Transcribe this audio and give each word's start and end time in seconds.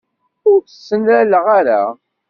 Ur 0.49 0.59
tt-ttnaleɣ 0.61 1.45
ara. 1.59 1.81